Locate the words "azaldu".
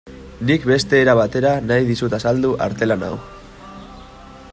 2.19-2.55